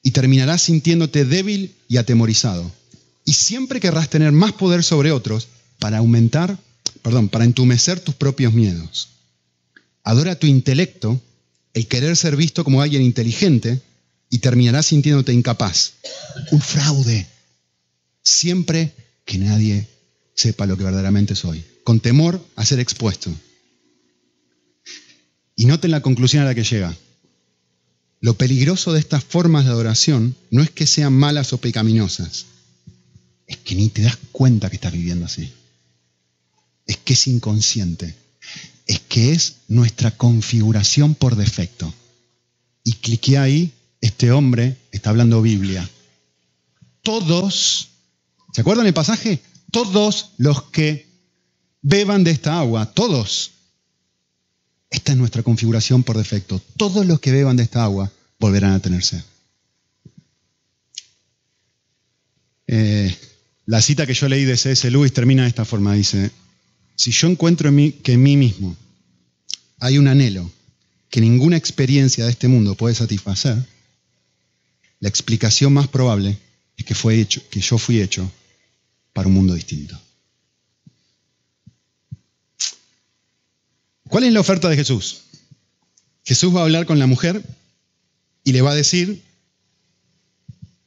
[0.02, 2.70] y terminarás sintiéndote débil y atemorizado.
[3.24, 6.58] Y siempre querrás tener más poder sobre otros para aumentar,
[7.02, 9.08] perdón, para entumecer tus propios miedos.
[10.08, 11.20] Adora tu intelecto,
[11.74, 13.82] el querer ser visto como alguien inteligente,
[14.30, 15.96] y terminarás sintiéndote incapaz.
[16.50, 17.26] Un fraude.
[18.22, 18.94] Siempre
[19.26, 19.86] que nadie
[20.34, 23.30] sepa lo que verdaderamente soy, con temor a ser expuesto.
[25.54, 26.96] Y noten la conclusión a la que llega.
[28.22, 32.46] Lo peligroso de estas formas de adoración no es que sean malas o pecaminosas,
[33.46, 35.52] es que ni te das cuenta que estás viviendo así.
[36.86, 38.14] Es que es inconsciente.
[38.88, 41.94] Es que es nuestra configuración por defecto.
[42.82, 45.88] Y cliqué ahí, este hombre está hablando Biblia.
[47.02, 47.88] Todos,
[48.52, 49.40] ¿se acuerdan el pasaje?
[49.70, 51.06] todos los que
[51.82, 53.52] beban de esta agua, todos.
[54.90, 56.60] Esta es nuestra configuración por defecto.
[56.76, 59.22] Todos los que beban de esta agua volverán a tener sed.
[62.66, 63.16] Eh,
[63.66, 64.90] la cita que yo leí de C.S.
[64.90, 65.92] Lewis termina de esta forma.
[65.94, 66.30] Dice,
[66.98, 68.76] si yo encuentro en mí, que en mí mismo
[69.78, 70.50] hay un anhelo
[71.08, 73.56] que ninguna experiencia de este mundo puede satisfacer,
[74.98, 76.36] la explicación más probable
[76.76, 78.28] es que, fue hecho, que yo fui hecho
[79.12, 79.98] para un mundo distinto.
[84.08, 85.20] ¿Cuál es la oferta de Jesús?
[86.24, 87.44] Jesús va a hablar con la mujer
[88.42, 89.22] y le va a decir,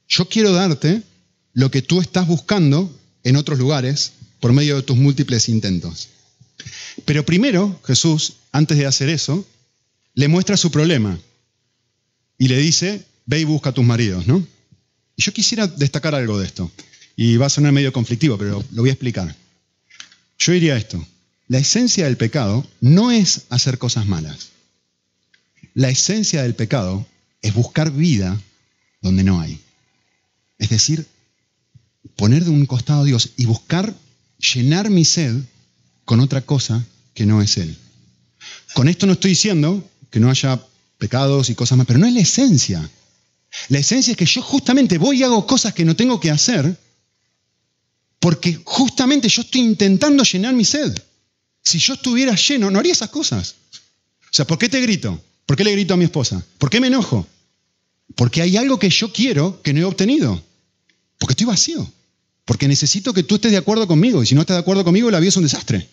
[0.08, 1.02] yo quiero darte
[1.54, 2.94] lo que tú estás buscando
[3.24, 4.12] en otros lugares
[4.42, 6.08] por medio de tus múltiples intentos.
[7.04, 9.46] Pero primero Jesús, antes de hacer eso,
[10.14, 11.16] le muestra su problema
[12.38, 14.44] y le dice, ve y busca a tus maridos, ¿no?
[15.14, 16.72] Y yo quisiera destacar algo de esto.
[17.14, 19.32] Y va a sonar medio conflictivo, pero lo voy a explicar.
[20.38, 21.06] Yo diría esto.
[21.46, 24.48] La esencia del pecado no es hacer cosas malas.
[25.72, 27.06] La esencia del pecado
[27.42, 28.42] es buscar vida
[29.02, 29.60] donde no hay.
[30.58, 31.06] Es decir,
[32.16, 33.94] poner de un costado a Dios y buscar
[34.42, 35.34] llenar mi sed
[36.04, 37.76] con otra cosa que no es Él.
[38.74, 40.60] Con esto no estoy diciendo que no haya
[40.98, 42.90] pecados y cosas más, pero no es la esencia.
[43.68, 46.76] La esencia es que yo justamente voy y hago cosas que no tengo que hacer
[48.18, 50.96] porque justamente yo estoy intentando llenar mi sed.
[51.62, 53.56] Si yo estuviera lleno, no haría esas cosas.
[54.22, 55.20] O sea, ¿por qué te grito?
[55.44, 56.44] ¿Por qué le grito a mi esposa?
[56.58, 57.26] ¿Por qué me enojo?
[58.14, 60.42] Porque hay algo que yo quiero que no he obtenido.
[61.18, 61.92] Porque estoy vacío.
[62.44, 64.22] Porque necesito que tú estés de acuerdo conmigo.
[64.22, 65.88] Y si no estás de acuerdo conmigo, la vida es un desastre.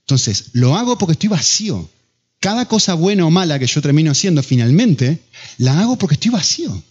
[0.00, 1.88] Entonces, lo hago porque estoy vacío.
[2.40, 5.20] Cada cosa buena o mala que yo termino haciendo finalmente,
[5.58, 6.82] la hago porque estoy vacío.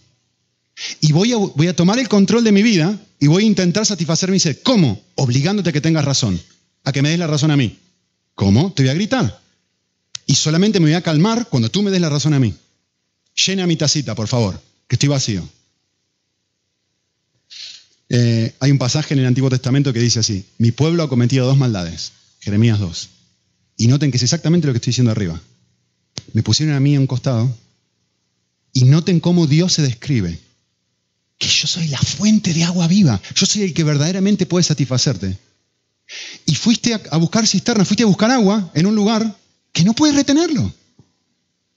[1.00, 1.32] Y voy
[1.68, 4.58] a, tomar el control de mi vida y voy a intentar satisfacer mi sed.
[4.62, 5.02] ¿Cómo?
[5.14, 6.40] Obligándote a que tengas razón,
[6.84, 7.78] a que me des la razón a mí.
[8.34, 8.72] ¿Cómo?
[8.72, 9.40] Te voy a gritar.
[10.26, 12.52] Y solamente me voy a calmar cuando tú me des la razón a mí.
[13.46, 15.48] Llena mi tacita, por favor, que estoy vacío.
[18.08, 21.46] Eh, hay un pasaje en el Antiguo Testamento que dice así, mi pueblo ha cometido
[21.46, 23.08] dos maldades, Jeremías 2.
[23.78, 25.40] Y noten que es exactamente lo que estoy diciendo arriba.
[26.32, 27.54] Me pusieron a mí a un costado
[28.72, 30.38] y noten cómo Dios se describe.
[31.38, 33.20] Que yo soy la fuente de agua viva.
[33.34, 35.36] Yo soy el que verdaderamente puede satisfacerte.
[36.46, 39.36] Y fuiste a buscar cisterna, fuiste a buscar agua en un lugar
[39.72, 40.72] que no puedes retenerlo.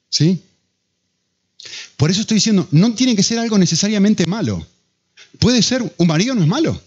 [0.10, 0.42] ¿Sí?
[1.98, 4.66] Por eso estoy diciendo, no tiene que ser algo necesariamente malo.
[5.40, 6.80] Puede ser, un marido no es malo.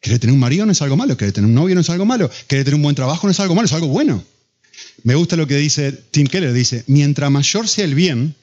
[0.00, 2.04] Querer tener un marido no es algo malo, querer tener un novio no es algo
[2.04, 4.22] malo, querer tener un buen trabajo no es algo malo, es algo bueno.
[5.04, 8.34] Me gusta lo que dice Tim Keller, dice, mientras mayor sea el bien,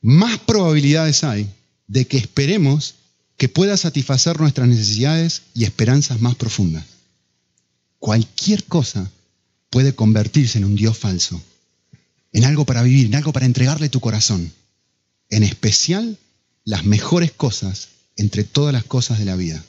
[0.00, 1.50] más probabilidades hay
[1.86, 2.94] de que esperemos
[3.36, 6.84] que pueda satisfacer nuestras necesidades y esperanzas más profundas.
[7.98, 9.10] Cualquier cosa
[9.70, 11.42] puede convertirse en un Dios falso,
[12.32, 14.52] en algo para vivir, en algo para entregarle tu corazón,
[15.30, 16.16] en especial
[16.64, 19.64] las mejores cosas entre todas las cosas de la vida.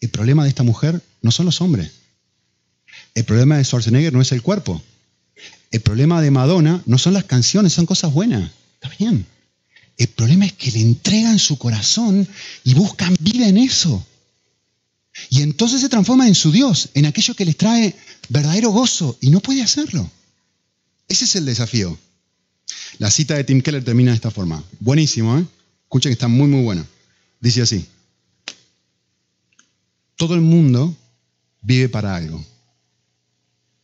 [0.00, 1.90] El problema de esta mujer no son los hombres.
[3.14, 4.82] El problema de Schwarzenegger no es el cuerpo.
[5.70, 8.50] El problema de Madonna no son las canciones, son cosas buenas.
[8.74, 9.26] Está bien.
[9.96, 12.26] El problema es que le entregan su corazón
[12.64, 14.04] y buscan vida en eso.
[15.30, 17.94] Y entonces se transforma en su Dios, en aquello que les trae
[18.28, 20.10] verdadero gozo, y no puede hacerlo.
[21.08, 21.98] Ese es el desafío.
[22.98, 24.64] La cita de Tim Keller termina de esta forma.
[24.80, 25.44] Buenísimo, ¿eh?
[25.92, 26.86] Escuchen que está muy, muy bueno.
[27.38, 27.86] Dice así.
[30.16, 30.96] Todo el mundo
[31.60, 32.42] vive para algo.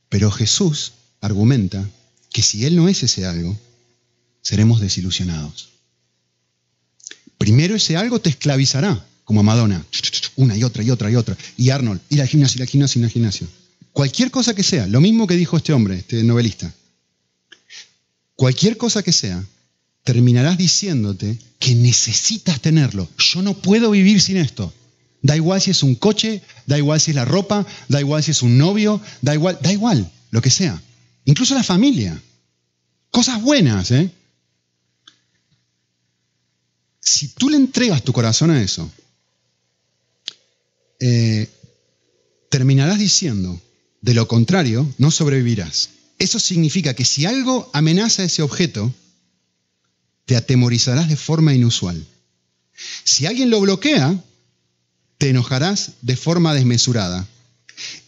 [0.08, 1.86] Pero Jesús argumenta
[2.32, 3.54] que si Él no es ese algo,
[4.40, 5.68] seremos desilusionados.
[7.36, 9.84] Primero ese algo te esclavizará, como a Madonna.
[10.36, 11.36] Una y otra y otra y otra.
[11.58, 13.46] Y Arnold, ir al gimnasio, ir al gimnasio, ir al gimnasio.
[13.92, 16.72] Cualquier cosa que sea, lo mismo que dijo este hombre, este novelista.
[18.34, 19.44] Cualquier cosa que sea,
[20.08, 23.06] terminarás diciéndote que necesitas tenerlo.
[23.18, 24.72] Yo no puedo vivir sin esto.
[25.20, 28.30] Da igual si es un coche, da igual si es la ropa, da igual si
[28.30, 30.82] es un novio, da igual, da igual, lo que sea.
[31.26, 32.18] Incluso la familia.
[33.10, 34.10] Cosas buenas, ¿eh?
[37.02, 38.90] Si tú le entregas tu corazón a eso,
[41.00, 41.50] eh,
[42.48, 43.60] terminarás diciendo,
[44.00, 45.90] de lo contrario, no sobrevivirás.
[46.18, 48.90] Eso significa que si algo amenaza ese objeto,
[50.28, 52.06] te atemorizarás de forma inusual.
[53.02, 54.22] Si alguien lo bloquea,
[55.16, 57.26] te enojarás de forma desmesurada.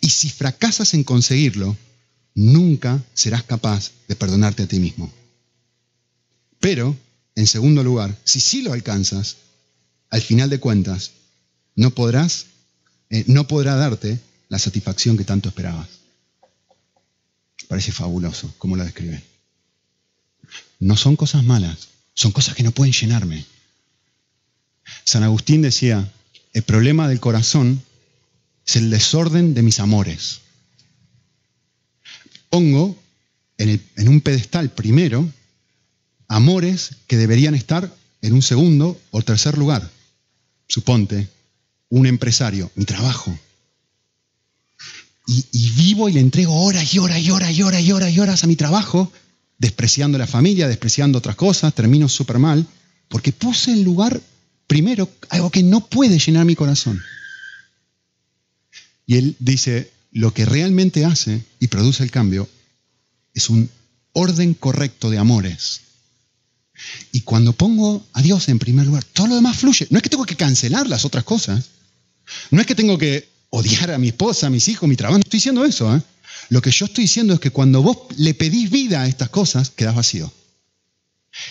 [0.02, 1.78] Y si fracasas en conseguirlo,
[2.34, 5.10] nunca serás capaz de perdonarte a ti mismo.
[6.60, 6.94] Pero,
[7.36, 9.38] en segundo lugar, si sí lo alcanzas,
[10.10, 11.12] al final de cuentas,
[11.74, 12.48] no podrás,
[13.08, 15.88] eh, no podrá darte la satisfacción que tanto esperabas.
[17.66, 19.22] Parece fabuloso cómo lo describe.
[20.80, 21.88] No son cosas malas,
[22.20, 23.46] son cosas que no pueden llenarme.
[25.04, 26.12] San Agustín decía,
[26.52, 27.82] el problema del corazón
[28.66, 30.42] es el desorden de mis amores.
[32.50, 32.94] Pongo
[33.56, 35.32] en, un pedestal primero
[36.28, 39.90] amores que deberían estar en un segundo o tercer lugar.
[40.68, 41.26] Suponte,
[41.88, 43.34] un empresario, mi trabajo.
[45.26, 48.12] Y, y, vivo y le entrego horas y horas y horas y horas y horas
[48.12, 49.10] y horas a mi trabajo
[49.60, 52.66] despreciando la familia, despreciando otras cosas, termino súper mal,
[53.08, 54.20] porque puse en lugar
[54.66, 57.00] primero algo que no puede llenar mi corazón.
[59.06, 62.48] Y él dice, lo que realmente hace y produce el cambio
[63.34, 63.68] es un
[64.12, 65.82] orden correcto de amores.
[67.12, 69.86] Y cuando pongo a Dios en primer lugar, todo lo demás fluye.
[69.90, 71.66] No es que tengo que cancelar las otras cosas.
[72.50, 75.18] No es que tengo que odiar a mi esposa, a mis hijos, mi trabajo.
[75.18, 75.94] No estoy diciendo eso.
[75.94, 76.00] ¿eh?
[76.50, 79.70] Lo que yo estoy diciendo es que cuando vos le pedís vida a estas cosas,
[79.70, 80.30] quedás vacío.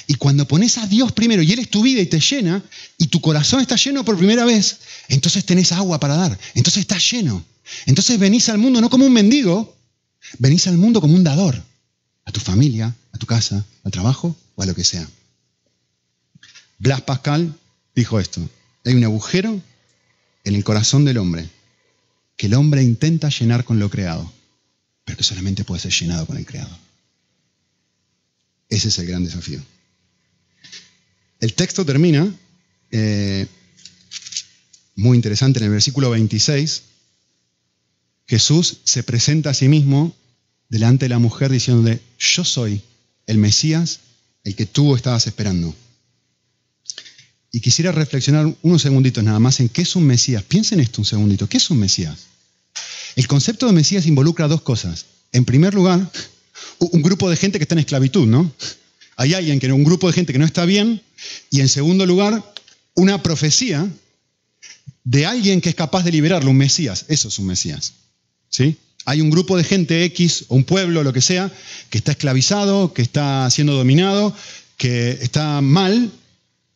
[0.07, 2.61] Y cuando pones a Dios primero y Él es tu vida y te llena,
[2.97, 7.09] y tu corazón está lleno por primera vez, entonces tenés agua para dar, entonces estás
[7.09, 7.45] lleno.
[7.85, 9.73] Entonces venís al mundo no como un mendigo,
[10.37, 11.63] venís al mundo como un dador,
[12.25, 15.09] a tu familia, a tu casa, al trabajo o a lo que sea.
[16.77, 17.57] Blas Pascal
[17.95, 18.41] dijo esto,
[18.83, 19.61] hay un agujero
[20.43, 21.47] en el corazón del hombre
[22.35, 24.29] que el hombre intenta llenar con lo creado
[25.09, 26.77] pero que solamente puede ser llenado con el Creador.
[28.69, 29.59] Ese es el gran desafío.
[31.39, 32.31] El texto termina,
[32.91, 33.47] eh,
[34.95, 36.83] muy interesante, en el versículo 26,
[38.27, 40.15] Jesús se presenta a sí mismo
[40.69, 42.79] delante de la mujer diciéndole, yo soy
[43.25, 44.01] el Mesías,
[44.43, 45.73] el que tú estabas esperando.
[47.51, 50.43] Y quisiera reflexionar unos segunditos nada más en qué es un Mesías.
[50.43, 52.27] Piensen esto un segundito, ¿qué es un Mesías?
[53.15, 55.05] El concepto de Mesías involucra dos cosas.
[55.31, 56.09] En primer lugar,
[56.79, 58.51] un grupo de gente que está en esclavitud, ¿no?
[59.15, 61.01] Hay alguien que un grupo de gente que no está bien
[61.49, 62.53] y en segundo lugar,
[62.95, 63.87] una profecía
[65.03, 67.05] de alguien que es capaz de liberarlo, un Mesías.
[67.09, 67.93] Eso es un Mesías.
[68.49, 68.77] ¿Sí?
[69.05, 71.51] Hay un grupo de gente X o un pueblo, lo que sea,
[71.89, 74.35] que está esclavizado, que está siendo dominado,
[74.77, 76.11] que está mal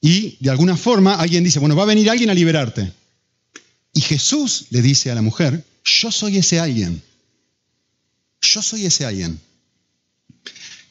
[0.01, 2.91] y de alguna forma alguien dice, bueno, va a venir alguien a liberarte.
[3.93, 7.01] Y Jesús le dice a la mujer, yo soy ese alguien.
[8.41, 9.39] Yo soy ese alguien.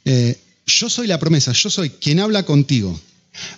[0.05, 2.99] Eh, yo soy la promesa, yo soy quien habla contigo.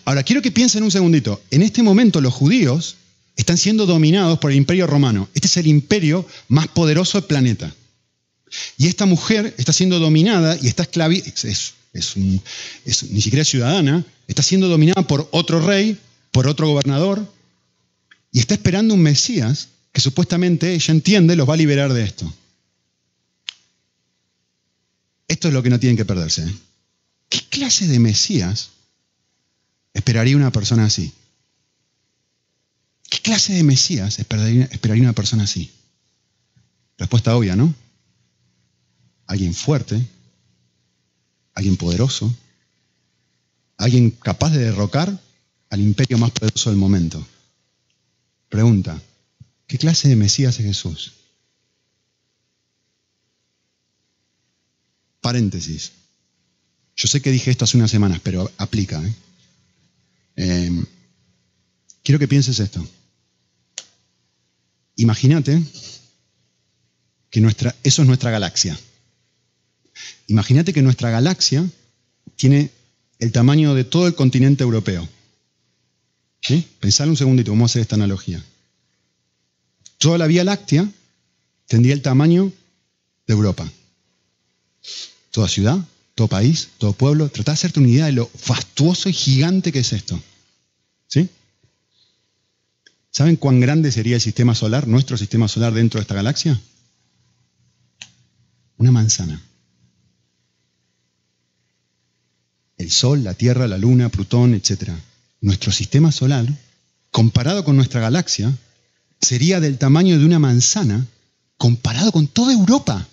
[0.05, 1.43] Ahora, quiero que piensen un segundito.
[1.51, 2.97] En este momento los judíos
[3.37, 5.29] están siendo dominados por el imperio romano.
[5.35, 7.75] Este es el imperio más poderoso del planeta.
[8.77, 11.33] Y esta mujer está siendo dominada y está esclavizada,
[11.93, 15.99] es, ni siquiera ciudadana, está siendo dominada por otro rey,
[16.31, 17.27] por otro gobernador,
[18.33, 22.31] y está esperando un Mesías que supuestamente ella entiende los va a liberar de esto.
[25.29, 26.43] Esto es lo que no tienen que perderse.
[26.43, 26.55] ¿eh?
[27.29, 28.71] ¿Qué clase de Mesías
[29.93, 31.13] esperaría una persona así?
[33.09, 35.71] ¿Qué clase de Mesías esperaría, una persona así?
[36.99, 37.73] Respuesta obvia, ¿no?
[39.29, 40.05] Alguien fuerte,
[41.55, 42.35] alguien poderoso,
[43.77, 45.21] alguien capaz de derrocar
[45.71, 47.25] al imperio más poderoso del momento.
[48.49, 49.01] Pregunta,
[49.67, 51.13] ¿qué clase de Mesías es Jesús?
[55.21, 55.93] Paréntesis.
[56.97, 59.03] Yo sé que dije esto hace unas semanas, pero aplica.
[59.03, 59.15] ¿eh?
[60.37, 60.85] Eh,
[62.03, 62.87] quiero que pienses esto.
[64.97, 65.61] Imagínate
[67.31, 68.79] que nuestra, eso es nuestra galaxia.
[70.29, 71.69] Imagínate que nuestra galaxia
[72.37, 72.71] tiene
[73.19, 75.09] el tamaño de todo el continente europeo.
[76.41, 76.69] ¿Sí?
[76.83, 78.45] Un segundito, vamos a hacer esta analogía.
[79.99, 80.89] Toda la Vía Láctea
[81.67, 82.53] tendría el tamaño
[83.27, 83.71] de Europa.
[85.31, 85.79] Toda ciudad,
[86.15, 87.29] todo país, todo pueblo.
[87.29, 90.21] Trata de hacerte una idea de lo fastuoso y gigante que es esto.
[91.07, 91.29] ¿Sí?
[93.11, 96.61] ¿Saben cuán grande sería el sistema solar, nuestro sistema solar dentro de esta galaxia?
[98.77, 99.41] Una manzana.
[102.77, 104.91] El Sol, la Tierra, la Luna, Plutón, etc.
[105.41, 106.47] Nuestro sistema solar,
[107.11, 108.53] comparado con nuestra galaxia,
[109.25, 111.07] sería del tamaño de una manzana
[111.57, 113.09] comparado con toda Europa.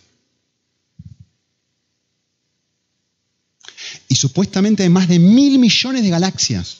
[4.07, 6.77] Y supuestamente hay más de mil millones de galaxias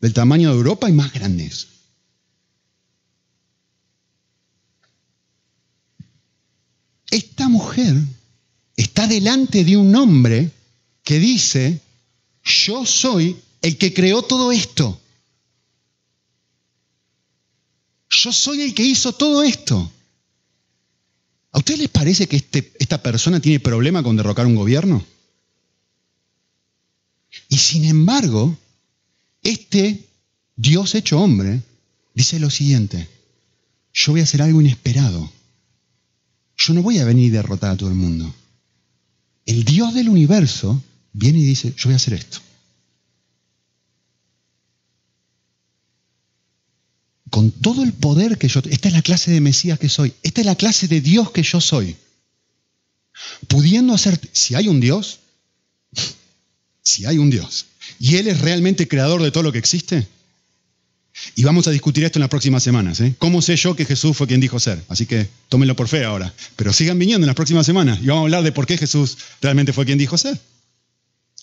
[0.00, 1.68] del tamaño de Europa y más grandes.
[7.14, 7.94] esta mujer
[8.76, 10.50] está delante de un hombre
[11.04, 11.80] que dice,
[12.42, 15.00] yo soy el que creó todo esto.
[18.24, 19.92] Yo soy el que hizo todo esto.
[21.52, 25.04] ¿A ustedes les parece que este, esta persona tiene problema con derrocar un gobierno?
[27.48, 28.56] Y sin embargo,
[29.42, 30.08] este
[30.56, 31.62] Dios hecho hombre
[32.14, 33.08] dice lo siguiente,
[33.92, 35.30] yo voy a hacer algo inesperado
[36.56, 38.32] yo no voy a venir y derrotar a todo el mundo.
[39.46, 40.82] El Dios del universo
[41.12, 42.38] viene y dice, yo voy a hacer esto.
[47.34, 48.62] Con todo el poder que yo...
[48.70, 50.14] Esta es la clase de Mesías que soy.
[50.22, 51.96] Esta es la clase de Dios que yo soy.
[53.48, 54.20] Pudiendo hacer...
[54.30, 55.18] Si hay un Dios,
[56.80, 57.66] si hay un Dios,
[57.98, 60.06] y Él es realmente creador de todo lo que existe,
[61.34, 63.00] y vamos a discutir esto en las próximas semanas.
[63.00, 63.16] ¿eh?
[63.18, 64.84] ¿Cómo sé yo que Jesús fue quien dijo ser?
[64.86, 66.32] Así que tómenlo por fe ahora.
[66.54, 69.18] Pero sigan viniendo en las próximas semanas y vamos a hablar de por qué Jesús
[69.42, 70.40] realmente fue quien dijo ser.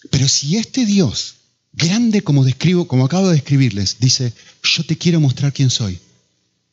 [0.10, 1.36] Pero si este Dios,
[1.74, 6.00] grande como describo, como acabo de describirles, dice, yo te quiero mostrar quién soy,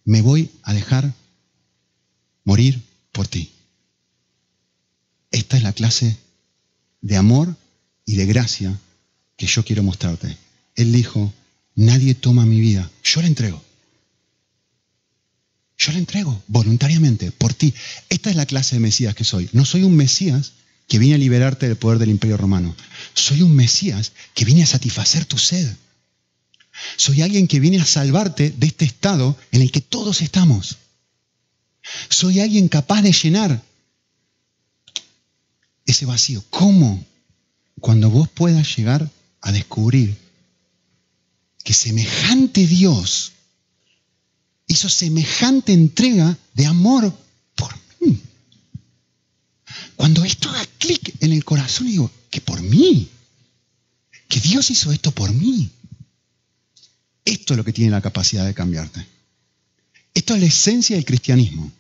[0.05, 1.13] me voy a dejar
[2.45, 2.83] morir
[3.13, 3.53] por ti.
[5.31, 6.17] Esta es la clase
[7.01, 7.57] de amor
[8.05, 8.79] y de gracia
[9.37, 10.37] que yo quiero mostrarte.
[10.75, 11.33] Él dijo,
[11.79, 12.91] Nadie toma mi vida.
[13.05, 13.63] Yo la entrego.
[15.77, 17.73] Yo la entrego voluntariamente, por ti.
[18.09, 19.49] Esta es la clase de Mesías que soy.
[19.53, 20.55] No soy un Mesías
[20.89, 22.75] que viene a liberarte del poder del imperio romano.
[23.15, 25.71] Soy un Mesías que viene a satisfacer tu sed.
[26.97, 30.79] Soy alguien que viene a salvarte de este estado en el que todos estamos.
[32.09, 33.63] Soy alguien capaz de llenar
[35.87, 36.43] ese vacío.
[36.51, 37.05] ¿Cómo?
[37.81, 39.11] Cuando vos puedas llegar
[39.41, 40.17] a descubrir
[41.65, 43.33] que semejante Dios
[44.67, 47.13] hizo semejante entrega de amor.
[49.99, 53.09] Cuando esto haga clic en el corazón, digo, que por mí,
[54.29, 55.69] que Dios hizo esto por mí.
[57.25, 59.05] Esto es lo que tiene la capacidad de cambiarte.
[60.15, 61.73] Esto es la esencia del cristianismo.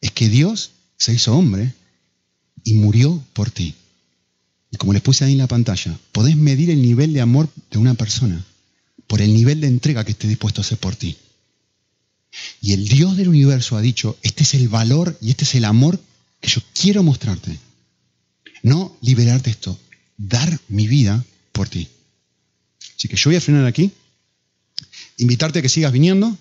[0.00, 1.74] es que Dios se hizo hombre
[2.62, 3.74] y murió por ti.
[4.70, 7.78] Y como les puse ahí en la pantalla, podés medir el nivel de amor de
[7.78, 8.46] una persona
[9.08, 11.16] por el nivel de entrega que esté dispuesto a hacer por ti.
[12.60, 15.64] Y el Dios del universo ha dicho, este es el valor y este es el
[15.64, 16.00] amor
[16.40, 17.58] que yo quiero mostrarte.
[18.62, 19.78] No liberarte esto,
[20.16, 21.88] dar mi vida por ti.
[22.96, 23.92] Así que yo voy a frenar aquí,
[25.18, 26.36] invitarte a que sigas viniendo.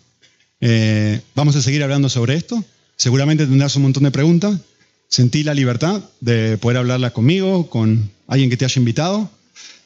[0.62, 2.64] Eh, vamos a seguir hablando sobre esto.
[2.96, 4.60] Seguramente tendrás un montón de preguntas.
[5.08, 9.30] Sentí la libertad de poder hablarla conmigo, con alguien que te haya invitado.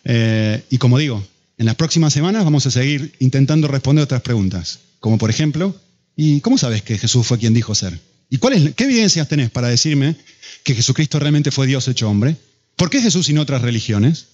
[0.05, 1.25] Eh, y como digo,
[1.57, 5.75] en las próximas semanas vamos a seguir intentando responder otras preguntas, como por ejemplo,
[6.15, 7.99] ¿y cómo sabes que Jesús fue quien dijo ser?
[8.29, 10.15] ¿Y cuáles, qué evidencias tenés para decirme
[10.63, 12.37] que Jesucristo realmente fue Dios hecho hombre?
[12.75, 14.27] ¿Por qué Jesús y no otras religiones?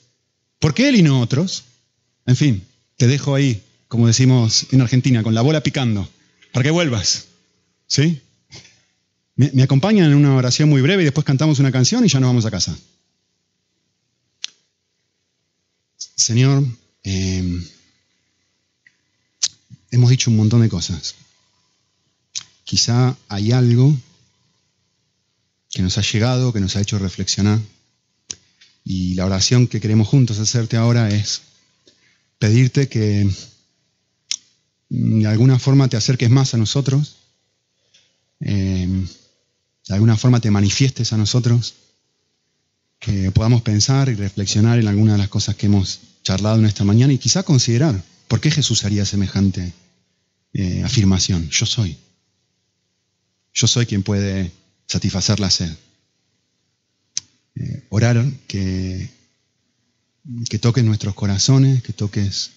[0.60, 1.64] ¿Por qué Él y no otros?
[2.26, 2.64] En fin,
[2.98, 6.10] te dejo ahí, como decimos en Argentina, con la bola picando,
[6.52, 7.28] para que vuelvas.
[7.88, 8.22] ¿Sí?
[9.36, 12.30] Me, acompañan en una oración muy breve y después cantamos una canción y ya nos
[12.30, 12.78] vamos a casa.
[15.98, 16.64] Señor,
[17.04, 17.64] eh,
[19.92, 21.16] hemos dicho un montón de cosas.
[22.66, 23.96] Quizá hay algo
[25.70, 27.60] que nos ha llegado, que nos ha hecho reflexionar.
[28.84, 31.42] Y la oración que queremos juntos hacerte ahora es
[32.40, 33.30] pedirte que
[34.90, 37.16] de alguna forma te acerques más a nosotros.
[38.42, 39.06] Eh,
[39.88, 41.76] de alguna forma te manifiestes a nosotros,
[43.00, 46.84] que podamos pensar y reflexionar en algunas de las cosas que hemos charlado en esta
[46.84, 49.74] mañana y quizá considerar por qué Jesús haría semejante
[50.54, 51.48] eh, afirmación.
[51.50, 51.98] Yo soy.
[53.56, 54.52] Yo soy quien puede
[54.86, 55.74] satisfacer la sed.
[57.56, 59.10] Eh, orar que,
[60.50, 62.52] que toques nuestros corazones, que toques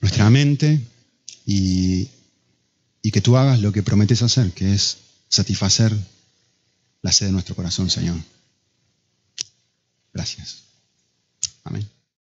[0.00, 0.80] nuestra mente
[1.46, 2.10] y,
[3.00, 5.96] y que tú hagas lo que prometes hacer, que es satisfacer
[7.00, 8.18] la sed de nuestro corazón, Señor.
[10.12, 10.64] Gracias.
[11.62, 11.93] Amén.